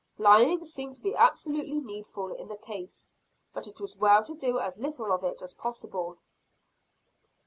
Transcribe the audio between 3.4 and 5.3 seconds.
but it was well to do as little of